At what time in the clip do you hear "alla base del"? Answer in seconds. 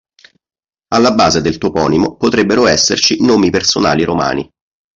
0.95-1.59